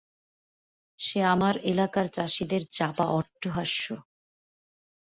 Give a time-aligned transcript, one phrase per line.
[0.99, 3.85] সে আমার এলাকার চাষিদের চাপা অট্টহাস্য।